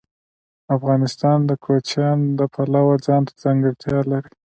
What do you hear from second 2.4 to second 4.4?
پلوه ځانته ځانګړتیا لري.